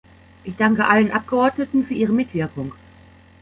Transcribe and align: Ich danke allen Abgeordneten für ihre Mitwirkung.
Ich 0.45 0.55
danke 0.55 0.87
allen 0.87 1.11
Abgeordneten 1.11 1.85
für 1.85 1.93
ihre 1.93 2.11
Mitwirkung. 2.11 2.73